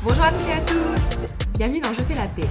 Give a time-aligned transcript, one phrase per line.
[0.00, 1.32] Bonjour à toutes et à tous.
[1.54, 2.46] Bienvenue dans Je fais la paix,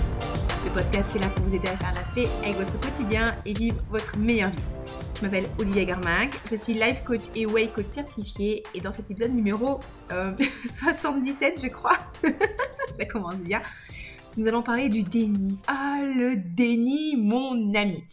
[0.66, 3.34] le podcast qui est là pour vous aider à faire la paix avec votre quotidien
[3.46, 4.64] et vivre votre meilleure vie.
[5.16, 9.10] Je m'appelle Olivia Garmag, je suis life coach et way coach certifié et dans cet
[9.10, 11.98] épisode numéro 77 euh, je crois,
[13.00, 13.62] ça commence bien,
[14.36, 15.58] nous allons parler du déni.
[15.68, 18.04] Ah le déni mon ami.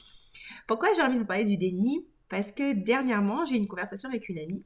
[0.69, 2.07] Pourquoi j'ai envie de vous parler du déni?
[2.29, 4.64] Parce que dernièrement j'ai eu une conversation avec une amie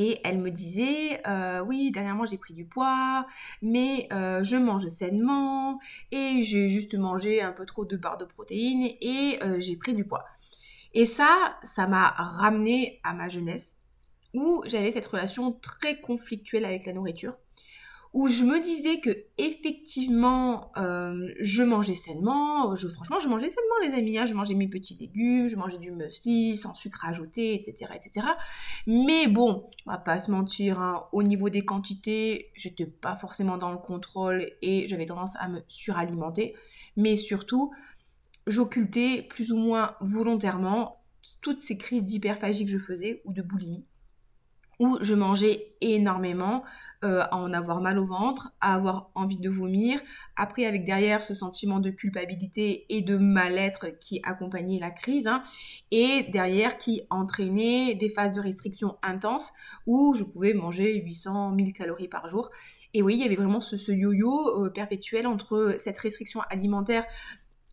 [0.00, 3.26] et elle me disait, euh, oui, dernièrement j'ai pris du poids,
[3.60, 5.78] mais euh, je mange sainement,
[6.10, 9.92] et j'ai juste mangé un peu trop de barres de protéines, et euh, j'ai pris
[9.92, 10.24] du poids.
[10.94, 13.76] Et ça, ça m'a ramené à ma jeunesse,
[14.32, 17.36] où j'avais cette relation très conflictuelle avec la nourriture
[18.12, 23.94] où je me disais que effectivement euh, je mangeais sainement, franchement je mangeais sainement les
[23.94, 24.26] amis, hein.
[24.26, 27.92] je mangeais mes petits légumes, je mangeais du muesli sans sucre ajouté, etc.
[27.94, 28.26] etc.
[28.86, 33.58] Mais bon, on va pas se mentir, hein, au niveau des quantités, j'étais pas forcément
[33.58, 36.56] dans le contrôle et j'avais tendance à me suralimenter,
[36.96, 37.72] mais surtout
[38.46, 41.00] j'occultais plus ou moins volontairement
[41.42, 43.84] toutes ces crises d'hyperphagie que je faisais ou de boulimie
[44.80, 46.64] où je mangeais énormément,
[47.04, 50.00] euh, à en avoir mal au ventre, à avoir envie de vomir,
[50.36, 55.42] après avec derrière ce sentiment de culpabilité et de mal-être qui accompagnait la crise, hein,
[55.90, 59.52] et derrière qui entraînait des phases de restriction intenses
[59.86, 62.50] où je pouvais manger 800 1000 calories par jour.
[62.92, 67.04] Et oui, il y avait vraiment ce, yo-yo euh, perpétuel entre cette restriction alimentaire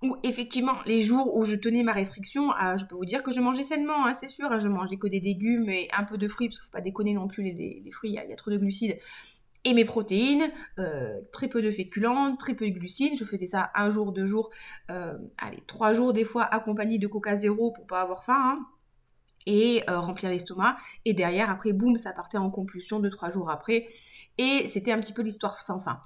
[0.04, 3.32] où effectivement, les jours où je tenais ma restriction, euh, je peux vous dire que
[3.32, 4.52] je mangeais sainement, hein, c'est sûr.
[4.52, 6.78] Hein, je mangeais que des légumes et un peu de fruits, parce qu'il ne faut
[6.78, 9.00] pas déconner non plus, les, fruits, il y, a trop de glucides.
[9.64, 13.18] Et mes protéines, euh, très peu de féculents, très peu de glucides.
[13.18, 14.52] Je faisais ça un jour, deux jours,
[14.92, 18.58] euh, allez, trois jours des fois, accompagné de coca zéro pour pas avoir faim.
[18.58, 18.68] Hein,
[19.50, 20.76] et remplir l'estomac.
[21.06, 23.86] Et derrière, après, boum, ça partait en compulsion deux, trois jours après.
[24.38, 26.02] Et c'était un petit peu l'histoire sans fin.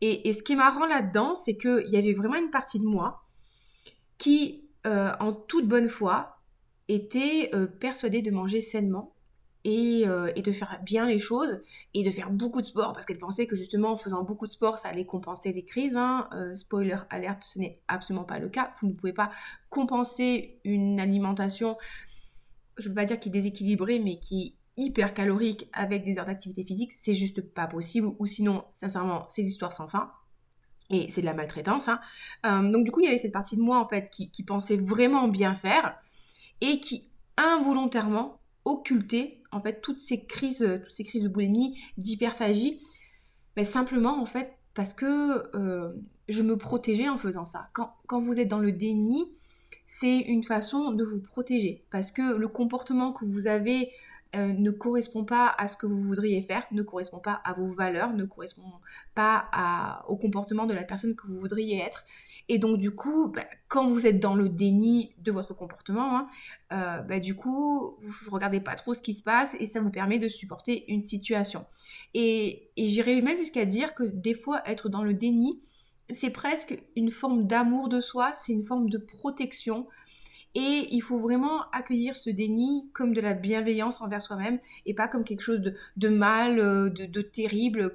[0.00, 3.22] Et, ce qui est marrant là-dedans, c'est qu'il y avait vraiment une partie de moi
[4.18, 6.38] qui, euh, en toute bonne foi,
[6.88, 9.12] était euh, persuadée de manger sainement
[9.66, 11.60] euh, et, de faire bien les choses
[11.92, 14.52] et de faire beaucoup de sport parce qu'elle pensait que justement en faisant beaucoup de
[14.52, 15.96] sport ça allait compenser les crises.
[15.96, 16.28] Hein.
[16.56, 18.72] spoiler alerte, ce n'est absolument pas le cas.
[18.80, 19.30] Vous ne pouvez pas
[19.68, 21.76] compenser une alimentation,
[22.78, 26.24] je ne veux pas dire qui est déséquilibrée, mais qui hyper calorique avec des heures
[26.24, 28.08] d'activité physique, c'est juste pas possible.
[28.18, 30.10] Ou sinon, sincèrement, c'est l'histoire sans fin.
[30.90, 31.88] Et c'est de la maltraitance.
[31.88, 32.00] Hein.
[32.46, 34.76] Euh, donc du coup, il y avait cette partie de moi en fait qui, pensait
[34.76, 35.96] vraiment bien faire
[36.60, 42.80] et qui involontairement occultait en fait toutes ces crises, toutes ces crises de boulimie, d'hyperphagie,
[43.64, 45.92] simplement en fait parce que euh,
[46.28, 47.68] je me protégeais en faisant ça.
[47.72, 49.24] Quand, quand vous êtes dans le déni,
[49.86, 53.90] c'est une façon de vous protéger parce que le comportement que vous avez
[54.36, 57.66] euh, ne correspond pas à ce que vous voudriez faire, ne correspond pas à vos
[57.66, 58.62] valeurs, ne correspond
[59.14, 62.04] pas au comportement de la personne que vous voudriez être.
[62.52, 66.28] Et donc du coup, bah, quand vous êtes dans le déni de votre comportement, hein,
[66.72, 69.90] euh, bah, du coup, vous regardez pas trop ce qui se passe et ça vous
[69.90, 71.64] permet de supporter une situation.
[72.14, 75.62] Et, et j'irais même jusqu'à dire que des fois, être dans le déni,
[76.08, 79.86] c'est presque une forme d'amour de soi, c'est une forme de protection
[80.54, 85.06] et il faut vraiment accueillir ce déni comme de la bienveillance envers soi-même et pas
[85.06, 85.60] comme quelque chose
[85.96, 87.92] de, mal, euh, de, terrible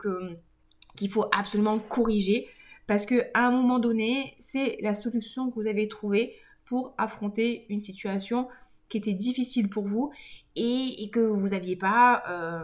[0.96, 2.48] qu'il faut absolument corriger.
[2.88, 7.80] Parce qu'à un moment donné, c'est la solution que vous avez trouvée pour affronter une
[7.80, 8.48] situation
[8.88, 10.12] qui était difficile pour vous
[10.56, 12.64] et, que vous n'aviez pas euh,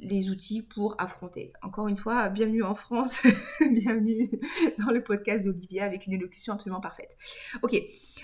[0.00, 1.52] les outils pour affronter.
[1.62, 3.20] Encore une fois, bienvenue en France,
[3.60, 4.30] bienvenue
[4.78, 7.16] dans le podcast d'Olivia avec une élocution absolument parfaite.
[7.62, 7.76] Ok,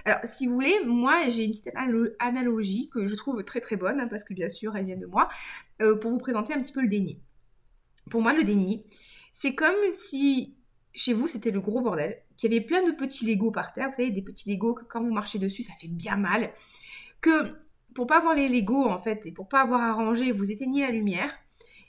[0.05, 1.71] alors si vous voulez, moi j'ai une petite
[2.19, 5.07] analogie que je trouve très très bonne, hein, parce que bien sûr elle vient de
[5.07, 5.29] moi,
[5.83, 7.21] euh, pour vous présenter un petit peu le déni.
[8.11, 8.85] Pour moi, le déni,
[9.33, 10.55] c'est comme si
[10.95, 13.89] chez vous c'était le gros bordel, qu'il y avait plein de petits Legos par terre,
[13.89, 16.53] vous savez, des petits Legos que quand vous marchez dessus, ça fait bien mal,
[17.21, 17.57] que
[17.95, 20.83] pour pas avoir les Legos en fait, et pour pas avoir à ranger, vous éteignez
[20.83, 21.37] la lumière,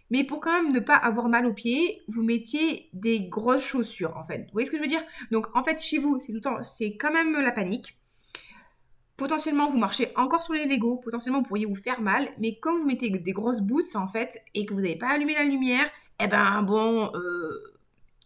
[0.09, 4.15] mais pour quand même ne pas avoir mal aux pieds, vous mettiez des grosses chaussures
[4.17, 4.39] en fait.
[4.39, 5.03] Vous voyez ce que je veux dire?
[5.31, 7.97] Donc en fait chez vous, c'est tout le temps, c'est quand même la panique.
[9.17, 12.77] Potentiellement vous marchez encore sur les Legos, potentiellement vous pourriez vous faire mal, mais quand
[12.77, 15.89] vous mettez des grosses boots en fait et que vous n'avez pas allumé la lumière,
[16.19, 17.74] eh ben bon, euh,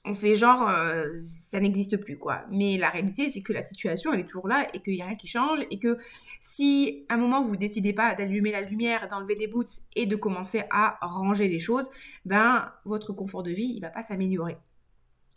[0.06, 2.44] on fait genre euh, ça n'existe plus quoi.
[2.52, 5.06] Mais la réalité c'est que la situation elle est toujours là et qu'il n'y a
[5.06, 5.98] rien qui change et que
[6.40, 10.16] si à un moment vous décidez pas d'allumer la lumière, d'enlever les boots et de
[10.16, 11.90] commencer à ranger les choses,
[12.26, 14.58] ben votre confort de vie il va pas s'améliorer.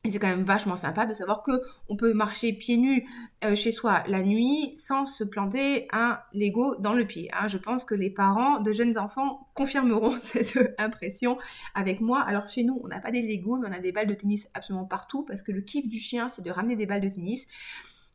[0.04, 1.52] Et c'est quand même vachement sympa de savoir que
[1.88, 3.08] on peut marcher pieds nus
[3.44, 7.30] euh, chez soi la nuit sans se planter un Lego dans le pied.
[7.32, 7.46] Hein.
[7.46, 11.38] Je pense que les parents de jeunes enfants confirmeront cette impression
[11.76, 12.20] avec moi.
[12.20, 14.48] Alors chez nous, on n'a pas des Lego, mais on a des balles de tennis
[14.54, 17.46] absolument partout parce que le kiff du chien, c'est de ramener des balles de tennis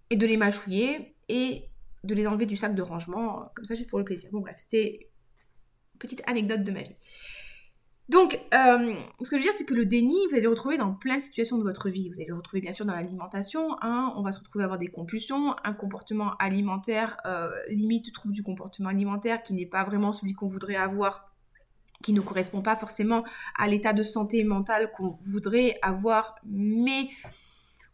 [0.10, 1.69] et de les mâchouiller et
[2.04, 4.30] de les enlever du sac de rangement, comme ça juste pour le plaisir.
[4.34, 5.07] Bon bref, c'était
[5.94, 6.95] une petite anecdote de ma vie.
[8.09, 10.77] Donc, euh, ce que je veux dire, c'est que le déni, vous allez le retrouver
[10.77, 12.09] dans plein de situations de votre vie.
[12.09, 13.75] Vous allez le retrouver bien sûr dans l'alimentation.
[13.81, 14.13] Hein.
[14.15, 18.44] on va se retrouver à avoir des compulsions, un comportement alimentaire, euh, limite trouble du
[18.44, 21.33] comportement alimentaire qui n'est pas vraiment celui qu'on voudrait avoir
[22.04, 23.24] qui ne correspond pas forcément
[23.57, 27.10] à l'état de santé mentale qu'on voudrait avoir, mais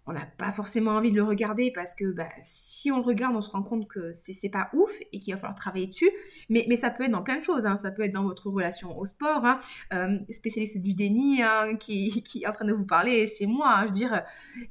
[0.05, 3.35] on n'a pas forcément envie de le regarder parce que bah, si on le regarde,
[3.35, 6.11] on se rend compte que c'est pas ouf et qu'il va falloir travailler dessus.
[6.49, 7.65] Mais, mais, ça peut être dans plein de choses.
[7.65, 7.77] Hein.
[7.77, 9.45] Ça peut être dans votre relation au sport.
[9.45, 9.59] Hein.
[9.93, 13.83] Euh, spécialiste du déni hein, qui, qui, est en train de vous parler, c'est moi.
[13.83, 14.23] Je veux dire,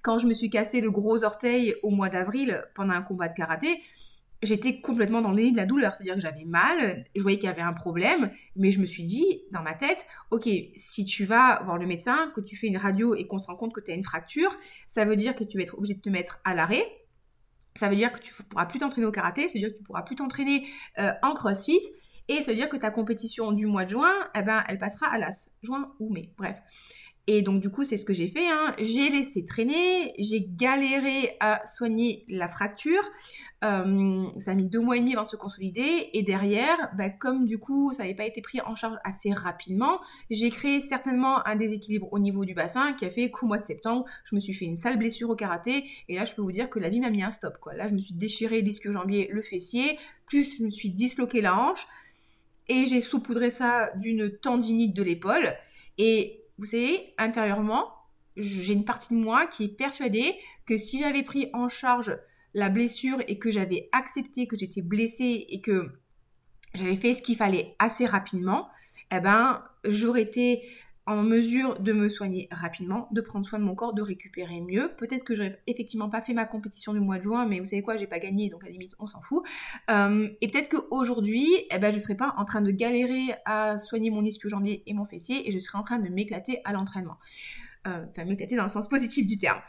[0.02, 3.34] quand je me suis cassé le gros orteil au mois d'avril pendant un combat de
[3.34, 3.80] karaté,
[4.42, 5.94] j'étais complètement dans le de la douleur.
[5.96, 9.04] C'est-à-dire que j'avais mal, je voyais qu'il y avait un problème, mais je me suis
[9.04, 12.76] dit dans ma tête, ok, si tu vas voir le médecin, que tu fais une
[12.76, 14.56] radio et qu'on se rend compte que tu as une fracture,
[14.86, 16.84] ça veut dire que tu vas être obligé de te mettre à l'arrêt.
[17.74, 19.74] Ça veut dire que tu ne pourras plus t'entraîner au karaté, ça veut dire que
[19.74, 20.66] tu ne pourras plus t'entraîner
[20.98, 21.80] euh, en crossfit,
[22.28, 25.06] et ça veut dire que ta compétition du mois de juin, eh ben, elle passera
[25.06, 25.48] à l'as.
[25.62, 26.58] Juin ou mai, bref.
[27.28, 28.48] Et donc du coup, c'est ce que j'ai fait.
[28.48, 28.74] Hein.
[28.80, 33.02] J'ai laissé traîner, j'ai galéré à soigner la fracture.
[33.62, 36.10] Euh, ça a mis deux mois et demi avant de se consolider.
[36.14, 40.00] Et derrière, bah, comme du coup, ça n'avait pas été pris en charge assez rapidement,
[40.30, 43.66] j'ai créé certainement un déséquilibre au niveau du bassin qui a fait qu'au mois de
[43.66, 45.84] septembre, je me suis fait une sale blessure au karaté.
[46.08, 47.56] Et là, je peux vous dire que la vie m'a mis un stop.
[47.60, 47.74] Quoi.
[47.74, 49.96] Là, je me suis déchiré l'ischio-jambier, le fessier,
[50.26, 51.86] plus je me suis disloqué la hanche.
[52.66, 55.54] Et j'ai saupoudré ça d'une tendinite de l'épaule.
[55.98, 57.92] Et vous savez, intérieurement,
[58.36, 62.16] j'ai une partie de moi qui est persuadée que si j'avais pris en charge
[62.54, 65.90] la blessure et que j'avais accepté que j'étais blessée et que
[66.74, 68.68] j'avais fait ce qu'il fallait assez rapidement,
[69.10, 70.62] eh ben, j'aurais été
[71.12, 74.90] en mesure de me soigner rapidement, de prendre soin de mon corps, de récupérer mieux.
[74.96, 77.82] Peut-être que j'aurais effectivement pas fait ma compétition du mois de juin, mais vous savez
[77.82, 79.44] quoi, j'ai pas gagné, donc à la limite on s'en fout.
[79.90, 84.10] Euh, et peut-être qu'aujourd'hui, eh ben, je serais pas en train de galérer à soigner
[84.10, 87.18] mon ischio-jambier et mon fessier, et je serais en train de m'éclater à l'entraînement.
[87.86, 89.60] Euh, enfin, m'éclater dans le sens positif du terme.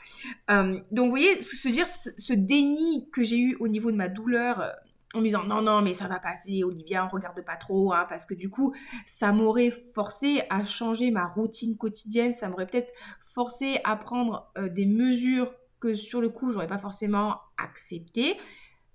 [0.51, 4.07] Euh, donc vous voyez, se dire, ce déni que j'ai eu au niveau de ma
[4.07, 4.71] douleur
[5.13, 8.05] en me disant non, non, mais ça va passer, Olivia, on regarde pas trop, hein,
[8.09, 8.73] parce que du coup,
[9.05, 14.69] ça m'aurait forcé à changer ma routine quotidienne, ça m'aurait peut-être forcé à prendre euh,
[14.69, 18.37] des mesures que sur le coup, j'aurais pas forcément accepté.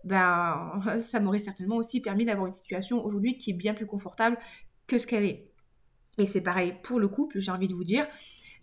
[0.04, 4.38] Ben, ça m'aurait certainement aussi permis d'avoir une situation aujourd'hui qui est bien plus confortable
[4.86, 5.52] que ce qu'elle est.
[6.18, 8.06] Et c'est pareil pour le couple, j'ai envie de vous dire,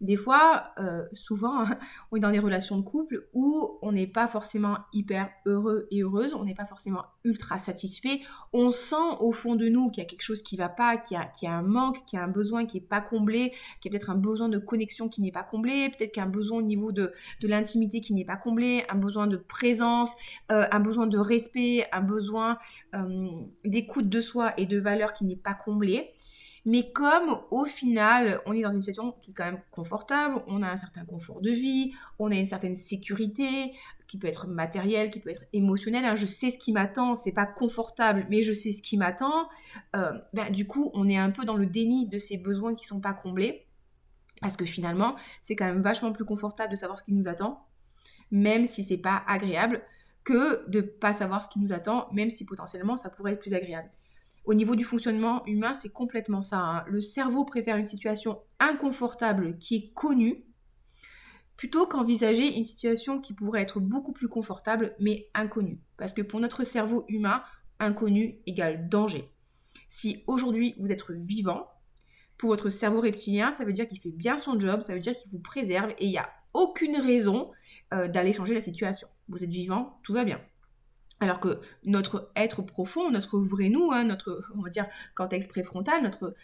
[0.01, 1.63] des fois, euh, souvent,
[2.11, 6.01] on est dans des relations de couple où on n'est pas forcément hyper heureux et
[6.01, 8.21] heureuse, on n'est pas forcément ultra satisfait.
[8.53, 10.97] On sent au fond de nous qu'il y a quelque chose qui ne va pas,
[10.97, 13.51] qu'il y, a, un manque, qu'il y a un besoin qui n'est pas comblé,
[13.81, 16.23] qu'il y a peut-être un besoin de connexion qui n'est pas comblé, peut-être qu'il y
[16.23, 17.11] a un besoin au niveau de,
[17.41, 20.15] l'intimité qui n'est pas comblé, un besoin de présence,
[20.51, 22.57] euh, un besoin de respect, un besoin
[22.95, 23.27] euh,
[23.63, 26.13] d'écoute de soi et de valeur qui n'est pas comblé.
[26.65, 30.63] Mais comme au final, on est dans une situation qui est quand même confortable, on
[30.63, 33.73] a un certain confort de vie, on a une certaine sécurité
[34.07, 36.05] qui peut être matérielle, qui peut être émotionnelle.
[36.05, 36.15] Hein.
[36.15, 39.47] je sais ce qui m'attend, c'est pas confortable, mais je sais ce qui m'attend.
[39.95, 42.85] Euh, ben, du coup, on est un peu dans le déni de ces besoins qui
[42.85, 43.65] sont pas comblés.
[44.41, 47.65] Parce que finalement, c'est quand même vachement plus confortable de savoir ce qui nous attend,
[48.31, 49.81] même si c'est pas agréable,
[50.23, 53.53] que de pas savoir ce qui nous attend, même si potentiellement ça pourrait être plus
[53.53, 53.89] agréable.
[54.45, 56.57] Au niveau du fonctionnement humain, c'est complètement ça.
[56.57, 56.83] Hein.
[56.87, 60.45] Le cerveau préfère une situation inconfortable qui est connue
[61.57, 65.79] plutôt qu'envisager une situation qui pourrait être beaucoup plus confortable mais inconnue.
[65.97, 67.43] Parce que pour notre cerveau humain,
[67.79, 69.31] inconnu égale danger.
[69.87, 71.67] Si aujourd'hui vous êtes vivant,
[72.37, 75.15] pour votre cerveau reptilien, ça veut dire qu'il fait bien son job, ça veut dire
[75.15, 77.51] qu'il vous préserve et il n'y a aucune raison
[77.93, 79.07] euh, d'aller changer la situation.
[79.29, 80.41] Vous êtes vivant, tout va bien.
[81.19, 86.03] Alors que notre être profond, notre vrai nous, hein, notre, on va dire, cortex préfrontal,
[86.03, 86.35] notre,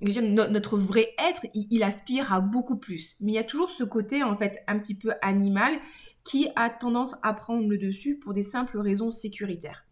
[0.00, 3.16] notre vrai être, il, aspire à beaucoup plus.
[3.20, 5.78] Mais il y a toujours ce côté, en fait, un petit peu animal
[6.24, 9.84] qui a tendance à prendre le dessus pour des simples raisons sécuritaires.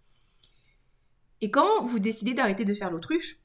[1.41, 3.39] Et quand vous décidez d'arrêter de faire l'autruche,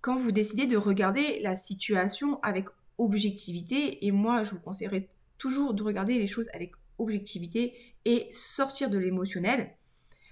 [0.00, 5.74] quand vous décidez de regarder la situation avec objectivité, et moi je vous conseillerais toujours
[5.74, 7.74] de regarder les choses avec objectivité
[8.04, 9.74] et sortir de l'émotionnel,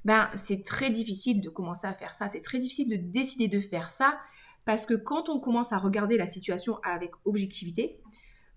[0.05, 3.61] ben c'est très difficile de commencer à faire ça, c'est très difficile de décider de
[3.61, 4.19] faire ça
[4.67, 8.03] parce que quand on commence à regarder la situation avec objectivité,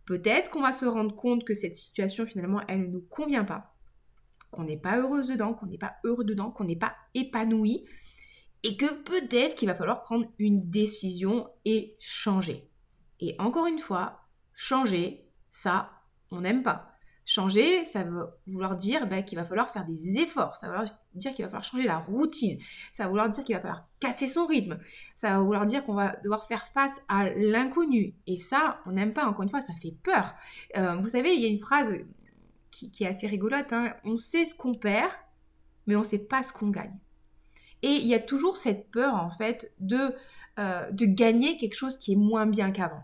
[0.06, 3.76] peut-être qu'on va se rendre compte que cette situation, finalement, elle ne nous convient pas,
[4.50, 7.86] qu'on n'est pas heureuse dedans, qu'on n'est pas heureux dedans, qu'on n'est pas épanoui,
[8.64, 12.70] et que peut-être qu'il va falloir prendre une décision et changer.
[13.20, 14.22] Et encore une fois,
[14.54, 15.92] changer, ça,
[16.32, 16.89] on n'aime pas.
[17.32, 20.84] Changer, ça veut vouloir dire ben, qu'il va falloir faire des efforts, ça veut
[21.14, 22.58] dire qu'il va falloir changer la routine,
[22.92, 24.80] ça va vouloir dire qu'il va falloir casser son rythme,
[25.14, 28.16] ça va vouloir dire qu'on va devoir faire face à l'inconnu.
[28.26, 30.34] Et ça, on n'aime pas, encore une fois, ça fait peur.
[30.76, 31.94] Euh, vous savez, il y a une phrase
[32.72, 33.94] qui, est assez rigolote, hein.
[34.06, 35.12] on sait ce qu'on perd,
[35.86, 36.98] mais on ne sait pas ce qu'on gagne.
[37.84, 40.16] Et il y a toujours cette peur, en fait, de,
[40.58, 43.04] euh, de gagner quelque chose qui est moins bien qu'avant,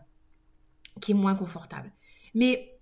[0.99, 1.91] qui est moins confortable.
[2.33, 2.74] Mais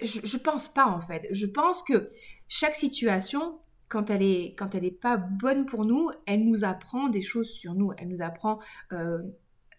[0.00, 1.26] je, je pense pas en fait.
[1.30, 2.06] Je pense que
[2.48, 3.58] chaque situation,
[3.88, 7.50] quand elle est quand elle est pas bonne pour nous, elle nous apprend des choses
[7.50, 7.92] sur nous.
[7.98, 8.58] Elle nous apprend
[8.92, 9.22] euh,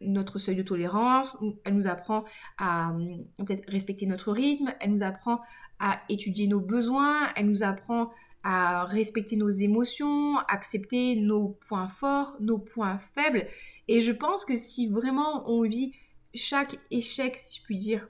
[0.01, 2.25] notre seuil de tolérance, elle nous apprend
[2.57, 2.93] à
[3.37, 5.41] peut-être respecter notre rythme, elle nous apprend
[5.79, 8.11] à étudier nos besoins, elle nous apprend
[8.43, 13.47] à respecter nos émotions, accepter nos points forts, nos points faibles.
[13.87, 15.93] Et je pense que si vraiment on vit
[16.33, 18.07] chaque échec, si je puis dire,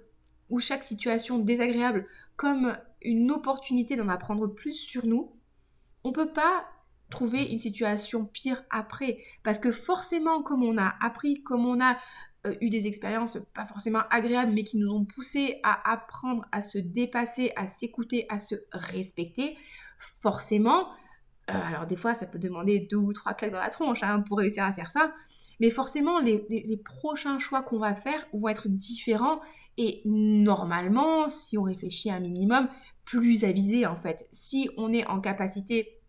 [0.59, 5.31] chaque situation désagréable comme une opportunité d'en apprendre plus sur nous,
[6.03, 6.65] on ne peut pas
[7.09, 9.19] trouver une situation pire après.
[9.43, 11.97] Parce que forcément, comme on a appris, comme on a
[12.45, 16.61] euh, eu des expériences pas forcément agréables, mais qui nous ont poussé à apprendre, à
[16.61, 19.57] se dépasser, à s'écouter, à se respecter,
[19.99, 20.89] forcément,
[21.49, 24.21] euh, alors des fois ça peut demander deux ou trois claques dans la tronche hein,
[24.21, 25.13] pour réussir à faire ça,
[25.59, 29.39] mais forcément les prochains choix qu'on va faire vont être différents
[29.77, 32.67] et normalement, si on réfléchit un minimum,
[33.05, 34.27] plus avisé en fait.
[34.31, 35.99] Si on est en capacité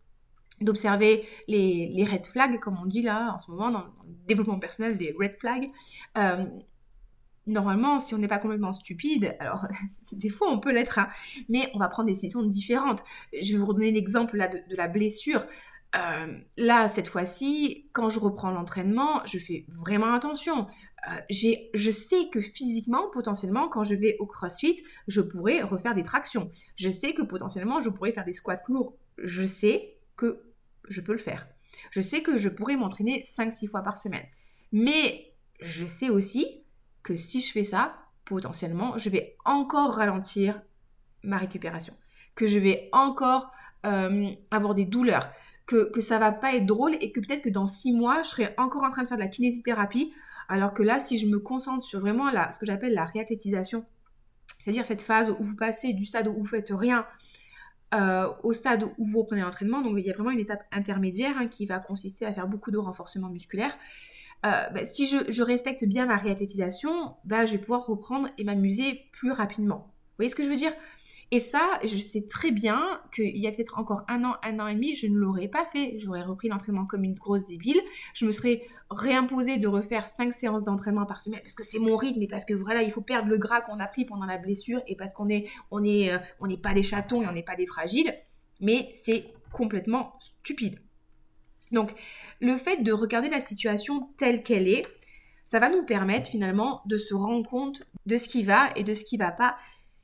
[0.60, 4.96] d'observer les, red flags, comme on dit là en ce moment dans, le développement personnel,
[4.96, 5.70] des red flags,
[6.18, 6.46] euh,
[7.46, 9.66] normalement, si on n'est pas complètement stupide, alors
[10.12, 11.08] des fois on peut l'être, hein,
[11.48, 13.02] mais on va prendre des décisions différentes.
[13.32, 15.44] Je vais vous redonner l'exemple là de, la blessure.
[15.94, 20.66] Euh, là, cette fois-ci, quand je reprends l'entraînement, je fais vraiment attention.
[21.08, 26.02] Euh, je sais que physiquement, potentiellement, quand je vais au CrossFit, je pourrais refaire des
[26.02, 26.50] tractions.
[26.74, 28.96] Je sais que potentiellement, je pourrais faire des squats lourds.
[29.18, 30.42] Je sais que
[30.88, 31.46] je peux le faire.
[31.90, 34.26] Je sais que je pourrais m'entraîner 5-6 fois par semaine.
[34.72, 36.64] Mais je sais aussi
[37.02, 40.60] que si je fais ça, potentiellement, je vais encore ralentir
[41.22, 41.94] ma récupération.
[42.34, 43.52] Que je vais encore
[43.86, 45.30] euh, avoir des douleurs.
[45.66, 48.28] Que, que ça va pas être drôle et que peut-être que dans 6 mois, je
[48.28, 50.12] serai encore en train de faire de la kinésithérapie
[50.48, 53.84] alors que là, si je me concentre sur vraiment ce que j'appelle la réathlétisation,
[54.58, 57.06] c'est-à-dire cette phase où vous passez du stade où vous faites rien
[57.94, 61.36] euh, au stade où vous reprenez l'entraînement, donc il y a vraiment une étape intermédiaire
[61.38, 63.76] hein, qui va consister à faire beaucoup de renforcement musculaire.
[64.44, 69.06] Euh, bah, si je, respecte bien ma réathlétisation, bah, je vais pouvoir reprendre et m'amuser
[69.12, 69.86] plus rapidement.
[69.86, 70.72] Vous voyez ce que je veux dire?
[71.30, 74.66] Et ça, je sais très bien qu'il y a peut-être encore un an, un an
[74.66, 75.94] et demi, je ne l'aurais pas fait.
[75.98, 77.80] J'aurais repris l'entraînement comme une grosse débile.
[78.14, 81.96] Je me serais réimposé de refaire cinq séances d'entraînement par semaine parce que c'est mon
[81.96, 84.38] rythme et parce que voilà, il faut perdre le gras qu'on a pris pendant la
[84.38, 85.28] blessure et parce qu'on
[85.70, 88.14] on est, euh, on n'est pas des chatons et on n'est pas des fragiles.
[88.60, 90.78] Mais c'est complètement stupide.
[91.72, 91.92] Donc,
[92.40, 94.82] le fait de regarder la situation telle qu'elle est,
[95.44, 98.94] ça va nous permettre finalement de se rendre compte de ce qui va et de
[98.94, 99.56] ce qui va pas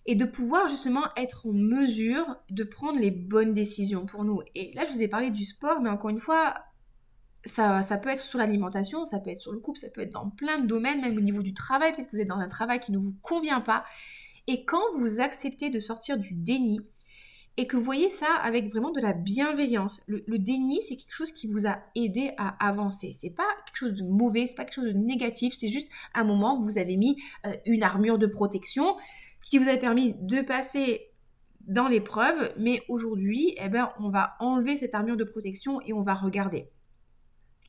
[0.07, 4.41] et de pouvoir justement être en mesure de prendre les bonnes décisions pour nous.
[4.55, 6.55] Et là, je vous ai parlé du sport, mais encore une fois,
[7.45, 10.13] ça, ça peut être sur l'alimentation, ça peut être sur le couple, ça peut être
[10.13, 12.49] dans plein de domaines, même au niveau du travail, peut-être que vous êtes dans un
[12.49, 13.85] travail qui ne vous convient pas.
[14.47, 16.81] Et quand vous acceptez de sortir du déni,
[17.57, 20.01] et que vous voyez ça avec vraiment de la bienveillance.
[20.07, 23.13] Le, déni, c'est quelque chose qui vous a aidé à avancer.
[23.13, 26.25] C'est pas quelque chose de mauvais, c'est pas quelque chose de négatif, c'est juste un
[26.25, 27.17] moment où vous avez mis
[27.47, 28.97] euh, une armure de protection
[29.43, 31.11] qui vous a permis de passer
[31.67, 36.03] dans l'épreuve, mais aujourd'hui, eh ben, on va enlever cette armure de protection et on
[36.03, 36.69] va regarder.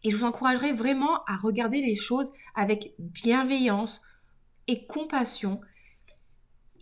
[0.03, 4.01] Et je vous encouragerai vraiment à regarder les choses avec bienveillance
[4.67, 5.61] et compassion.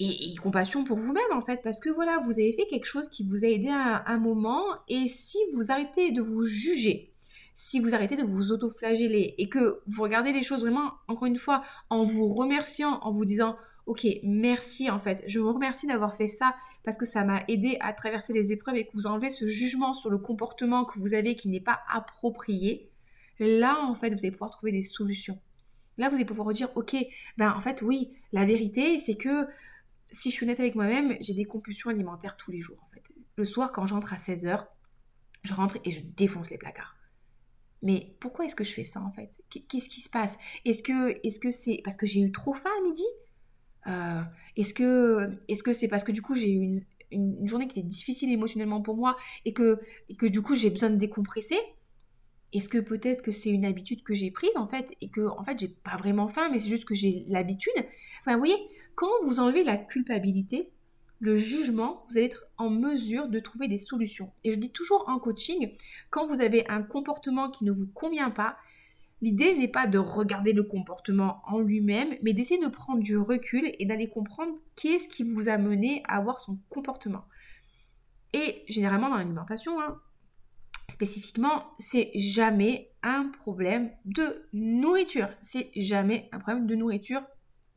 [0.01, 3.25] Et, compassion pour vous-même en fait, parce que voilà, vous avez fait quelque chose qui
[3.25, 7.13] vous a aidé à un moment, et si vous arrêtez de vous juger,
[7.53, 11.37] si vous arrêtez de vous autoflageller et que vous regardez les choses vraiment, encore une
[11.37, 13.57] fois, en vous remerciant, en vous disant
[13.89, 17.75] ok, merci en fait, je vous remercie d'avoir fait ça parce que ça m'a aidé
[17.79, 21.15] à traverser les épreuves et que vous enlevez ce jugement sur le comportement que vous
[21.15, 22.91] avez qui n'est pas approprié,
[23.39, 25.41] là en fait vous allez pouvoir trouver des solutions.
[25.97, 26.95] Là vous allez pouvoir dire, ok,
[27.37, 29.47] ben en fait oui, la vérité c'est que
[30.11, 33.11] si je suis honnête avec moi-même, j'ai des compulsions alimentaires tous les jours en fait.
[33.37, 34.67] Le soir quand j'entre à 16h,
[35.41, 36.95] je rentre et je défonce les placards.
[37.81, 39.41] Mais pourquoi est-ce que je fais ça en fait?
[39.49, 40.37] Qu'est-ce qui se passe?
[40.63, 43.05] Est-ce que est-ce que c'est parce que j'ai eu trop faim à midi?
[43.89, 44.21] Euh,
[44.55, 47.87] Est-ce que est-ce que c'est parce que du coup j'ai eu une, journée qui était
[47.87, 49.79] difficile émotionnellement pour moi et que,
[50.09, 51.57] et que du coup j'ai besoin de décompresser
[52.53, 55.43] Est-ce que peut-être que c'est une habitude que j'ai prise en fait et que en
[55.43, 57.73] fait j'ai pas vraiment faim mais c'est juste que j'ai l'habitude?
[58.21, 58.57] Enfin vous voyez,
[58.95, 60.71] quand vous enlevez la culpabilité,
[61.19, 64.31] le jugement, vous allez être en mesure de trouver des solutions.
[64.43, 65.73] Et je dis toujours en coaching,
[66.09, 68.57] quand vous avez un comportement qui ne vous convient pas,
[69.21, 73.71] l'idée n'est pas de regarder le comportement en lui-même, mais d'essayer de prendre du recul
[73.79, 77.25] et d'aller comprendre qu'est-ce qui vous a mené à avoir son comportement.
[78.33, 79.99] Et généralement dans l'alimentation, hein,
[80.89, 85.29] spécifiquement, c'est jamais un problème de nourriture.
[85.41, 87.21] C'est jamais un problème de nourriture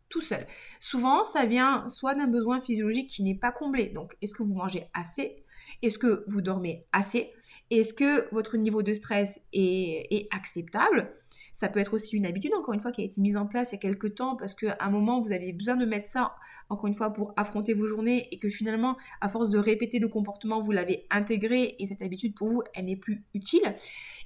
[0.08, 0.46] tout seul.
[0.78, 3.86] Souvent, ça vient soit d'un besoin physiologique qui n'est pas comblé.
[3.86, 5.42] Donc, est-ce que vous mangez assez?
[5.80, 7.32] Est-ce que vous dormez assez?
[7.70, 11.10] Est-ce que votre niveau de stress est, acceptable?
[11.52, 13.72] Ça peut être aussi une habitude, encore une fois, qui a été mise en place
[13.72, 16.34] il y a quelques temps parce qu'à un moment, vous aviez besoin de mettre ça,
[16.70, 20.08] encore une fois, pour affronter vos journées et que finalement, à force de répéter le
[20.08, 23.74] comportement, vous l'avez intégré et cette habitude, pour vous, elle n'est plus utile.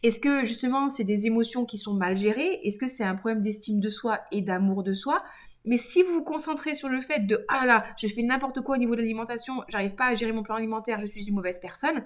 [0.04, 2.61] Est-ce que justement, c'est des émotions qui sont mal gérées?
[2.62, 5.23] Est-ce que c'est un problème d'estime de soi et d'amour de soi?
[5.64, 8.76] Mais si vous vous concentrez sur le fait de ah là, je fais n'importe quoi
[8.76, 11.59] au niveau de l'alimentation, j'arrive pas à gérer mon plan alimentaire, je suis une mauvaise
[11.59, 12.04] personne,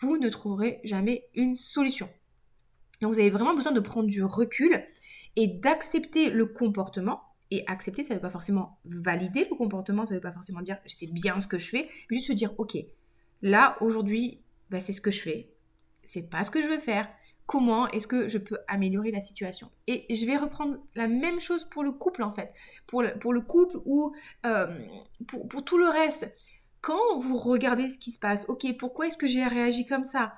[0.00, 2.08] vous ne trouverez jamais une solution.
[3.00, 4.84] Donc vous avez vraiment besoin de prendre du recul
[5.36, 7.22] et d'accepter le comportement.
[7.50, 10.60] Et accepter, ça ne veut pas forcément valider le comportement, ça ne veut pas forcément
[10.60, 12.76] dire c'est bien ce que je fais, mais juste se dire ok,
[13.40, 15.50] là aujourd'hui, bah, c'est ce que je fais,
[16.04, 17.08] c'est pas ce que je veux faire,
[17.46, 19.70] comment est-ce que je peux améliorer la situation?
[19.86, 22.52] Et je vais reprendre la même chose pour le couple en fait,
[22.86, 24.14] pour le, couple ou
[24.44, 24.66] euh,
[25.26, 26.30] pour, pour, tout le reste.
[26.82, 30.34] Quand vous regardez ce qui se passe, ok, pourquoi est-ce que j'ai réagi comme ça?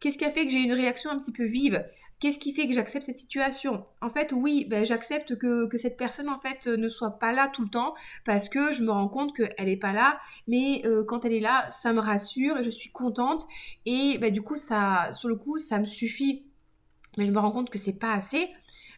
[0.00, 1.84] Qu'est-ce qui a fait que j'ai une réaction un petit peu vive?
[2.18, 3.84] Qu'est-ce qui fait que j'accepte cette situation?
[4.00, 7.62] En fait, oui, ben, j'accepte que, cette personne en fait ne soit pas là tout
[7.62, 11.26] le temps parce que je me rends compte qu'elle n'est pas là, mais euh, quand
[11.26, 13.46] elle est là, ça me rassure, je suis contente
[13.84, 16.46] et ben, du coup, ça, sur le coup, ça me suffit.
[17.18, 18.48] Mais je me rends compte que c'est pas assez.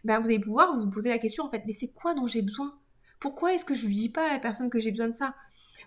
[0.05, 2.43] Ben, vous allez pouvoir vous poser la question en fait, mais c'est quoi dont j'ai
[2.43, 2.79] besoin?
[3.21, 5.35] Pourquoi est-ce que je ne dis pas à la personne que j'ai besoin de ça?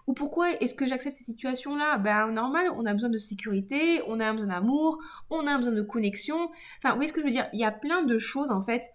[0.07, 4.19] Ou pourquoi est-ce que j'accepte cette situation-là Ben normal, on a besoin de sécurité, on
[4.19, 4.97] a besoin d'amour,
[5.29, 6.49] on a besoin de connexion.
[6.77, 7.47] Enfin, vous voyez ce que je veux dire?
[7.53, 8.91] Il y a plein de choses en fait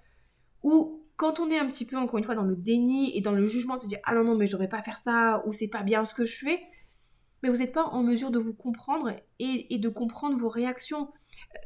[0.62, 3.32] où quand on est un petit peu encore une fois dans le déni et dans
[3.32, 5.68] le jugement, de dire ah non non mais je devrais pas faire ça ou c'est
[5.68, 6.60] pas bien ce que je fais,
[7.42, 11.12] mais vous n'êtes pas en mesure de vous comprendre et, de comprendre vos réactions.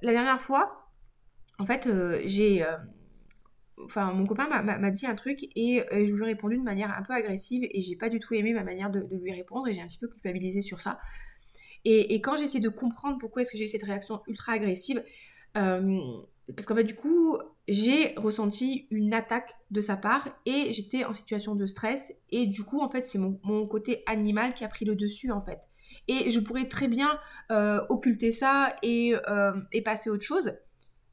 [0.03, 0.91] La dernière fois,
[1.59, 2.77] en fait, euh, j'ai euh,
[3.85, 6.95] enfin mon copain m'a dit un truc et euh, je lui ai répondu de manière
[6.97, 9.73] un peu agressive et j'ai pas du tout aimé ma manière de, lui répondre et
[9.73, 10.99] j'ai un petit peu culpabilisé sur ça.
[11.87, 15.03] Et, quand j'ai essayé de comprendre pourquoi est-ce que j'ai eu cette réaction ultra agressive,
[15.57, 15.99] euh,
[16.55, 21.15] parce qu'en fait du coup j'ai ressenti une attaque de sa part et j'étais en
[21.15, 24.85] situation de stress et du coup en fait c'est mon, côté animal qui a pris
[24.85, 25.71] le dessus en fait.
[26.07, 27.19] Et je pourrais très bien
[27.51, 29.15] euh, occulter ça et,
[29.73, 30.53] et passer autre chose.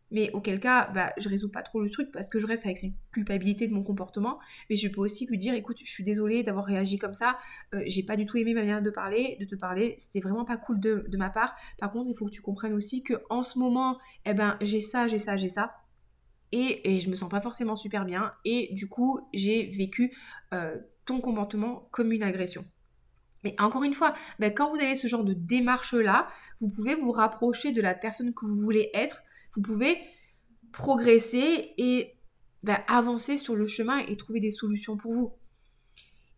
[0.10, 2.78] Mais auquel cas, bah, je résous pas trop le truc parce que je reste avec
[2.78, 4.40] cette culpabilité de mon comportement.
[4.70, 7.38] Mais je peux aussi lui dire, écoute, je suis désolée d'avoir réagi comme ça.
[7.74, 9.96] Euh, j'ai pas du tout aimé ma manière de parler, de te parler.
[9.98, 11.56] C'était vraiment pas cool de, ma part.
[11.78, 14.82] Par contre, il faut que tu comprennes aussi que en ce moment, eh ben, j'ai
[14.82, 15.76] ça, j'ai ça, j'ai ça.
[16.54, 18.32] Et, et, je me sens pas forcément super bien.
[18.46, 20.16] Et du coup, j'ai vécu
[20.54, 22.64] euh, ton comportement comme une agression.
[23.44, 26.28] Mais encore une fois, ben, quand vous avez ce genre de démarche-là,
[26.62, 29.22] vous pouvez vous rapprocher de la personne que vous voulez être
[29.56, 29.98] vous pouvez
[30.72, 32.14] progresser et
[32.64, 35.34] bah, avancer sur le chemin et trouver des solutions pour vous.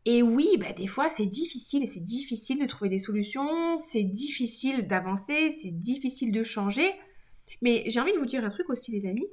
[0.05, 4.03] Et oui, bah, des fois c'est difficile et c'est difficile de trouver des solutions, c'est
[4.03, 6.93] difficile d'avancer, c'est difficile de changer.
[7.61, 9.27] Mais j'ai envie de vous dire un truc aussi les amis,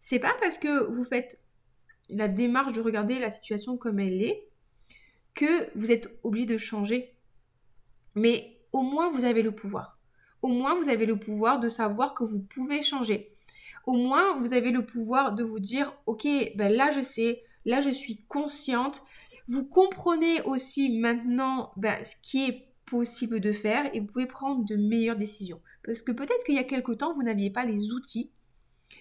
[0.00, 1.40] c'est pas parce que vous faites
[2.08, 4.48] la démarche de regarder la situation comme elle est
[5.34, 7.14] que vous êtes obligé de changer.
[8.14, 9.95] Mais au moins vous avez le pouvoir
[10.42, 13.32] au moins vous avez le pouvoir de savoir que vous pouvez changer.
[13.86, 17.80] Au moins vous avez le pouvoir de vous dire, ok, ben là je sais, là
[17.80, 19.02] je suis consciente.
[19.48, 24.64] Vous comprenez aussi maintenant ben, ce qui est possible de faire et vous pouvez prendre
[24.64, 25.60] de meilleures décisions.
[25.84, 28.30] Parce que peut-être qu'il y a quelque temps, vous n'aviez pas les outils,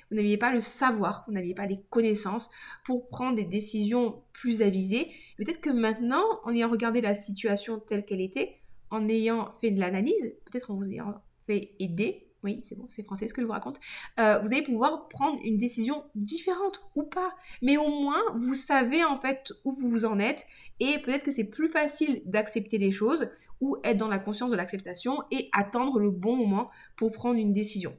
[0.10, 2.50] vous n'aviez pas le savoir, vous n'aviez pas les connaissances
[2.84, 5.12] pour prendre des décisions plus avisées.
[5.38, 9.80] Peut-être que maintenant, en ayant regardé la situation telle qu'elle était, en ayant fait de
[9.80, 11.16] l'analyse, peut-être en vous ayant
[11.50, 13.80] aider, oui, c'est bon, c'est français ce que je vous raconte,
[14.20, 17.34] euh, vous allez pouvoir prendre une décision différente ou pas.
[17.62, 20.46] Mais au moins, vous savez en fait où vous en êtes
[20.80, 23.30] et peut-être que c'est plus facile d'accepter les choses
[23.62, 27.52] ou être dans la conscience de l'acceptation et attendre le bon moment pour prendre une
[27.52, 27.98] décision.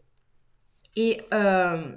[0.95, 1.97] Et, euh,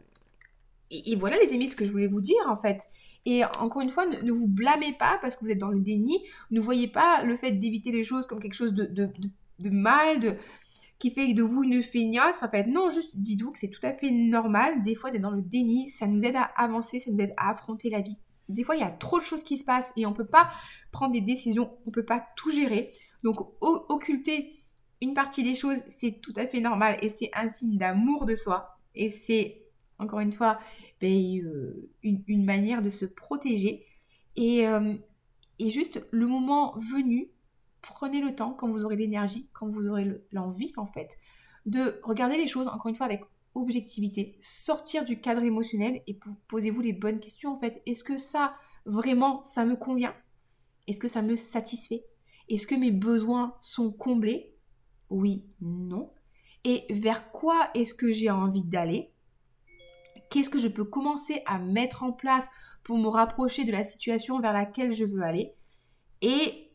[0.92, 2.88] et, voilà les amis ce que je voulais vous dire en fait.
[3.26, 6.20] Et encore une fois, ne, vous blâmez pas parce que vous êtes dans le déni.
[6.52, 9.10] Ne voyez pas le fait d'éviter les choses comme quelque chose de, de,
[9.60, 10.36] de, mal, de,
[11.00, 12.44] qui fait de vous une feignasse.
[12.44, 14.84] En fait, non, juste dites-vous que c'est tout à fait normal.
[14.84, 17.50] Des fois, d'être dans le déni, ça nous aide à avancer, ça nous aide à
[17.50, 18.18] affronter la vie.
[18.50, 20.26] Des fois, il y a trop de choses qui se passent et on ne peut
[20.26, 20.50] pas
[20.92, 22.92] prendre des décisions, on ne peut pas tout gérer.
[23.24, 24.56] Donc, occulter
[25.02, 28.36] une partie des choses, c'est tout à fait normal et c'est un signe d'amour de
[28.36, 28.78] soi.
[28.96, 29.62] Et c'est,
[30.00, 30.60] encore une fois,
[31.00, 33.86] ben, euh, une, manière de se protéger.
[34.36, 34.96] Et, euh,
[35.60, 37.30] et juste le moment venu,
[37.82, 41.18] prenez le temps, quand vous aurez l'énergie, quand vous aurez l'envie, en fait,
[41.66, 43.24] de regarder les choses, encore une fois, avec
[43.56, 47.82] objectivité, sortir du cadre émotionnel et posez-vous les bonnes questions, en fait.
[47.86, 48.54] Est-ce que ça,
[48.86, 50.16] vraiment, ça me convient?
[50.88, 52.06] Est-ce que ça me satisfait?
[52.48, 54.56] Est-ce que mes besoins sont comblés?
[55.10, 56.12] Oui, non.
[56.64, 59.12] Et vers quoi est-ce que j'ai envie d'aller?
[60.30, 62.50] Qu'est-ce que je peux commencer à mettre en place
[62.84, 65.54] pour me rapprocher de la situation vers laquelle je veux aller?
[66.22, 66.69] Et,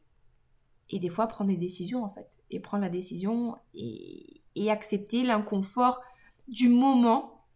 [0.90, 2.38] et des fois prendre des décisions en fait.
[2.50, 6.00] Et prendre la décision et, et accepter l'inconfort
[6.48, 7.46] du moment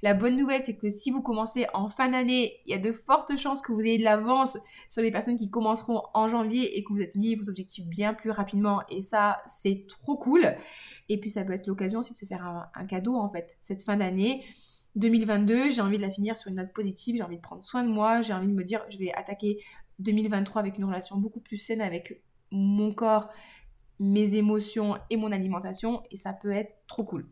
[0.01, 2.91] La bonne nouvelle, c'est que si vous commencez en fin d'année, il y a de
[2.91, 4.57] fortes chances que vous ayez de l'avance
[4.89, 8.31] sur les personnes qui commenceront en janvier et que vous atteigniez vos objectifs bien plus
[8.31, 8.81] rapidement.
[8.89, 10.45] Et ça, c'est trop cool.
[11.09, 13.83] Et puis, ça peut être l'occasion aussi de se faire un cadeau, en fait, cette
[13.83, 14.43] fin d'année.
[14.95, 17.83] 2022, j'ai envie de la finir sur une note positive, j'ai envie de prendre soin
[17.83, 19.59] de moi, j'ai envie de me dire, je vais attaquer
[19.99, 23.29] 2023 avec une relation beaucoup plus saine avec mon corps,
[23.99, 27.27] mes émotions et mon alimentation et ça peut être trop cool.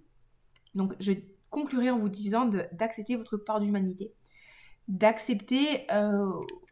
[0.74, 1.14] Donc je
[1.50, 4.14] conclurai en vous disant d'accepter votre part d'humanité,
[4.88, 6.32] d'accepter euh,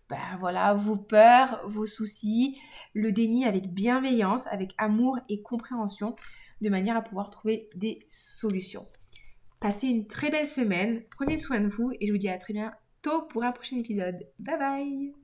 [0.10, 2.58] ben voilà, vos peurs, vos soucis,
[2.94, 6.16] le déni avec bienveillance, avec amour et compréhension,
[6.62, 8.88] de manière à pouvoir trouver des solutions.
[9.60, 12.54] Passez une très belle semaine, prenez soin de vous et je vous dis à très
[12.54, 14.26] bientôt pour un prochain épisode.
[14.40, 15.14] Bye bye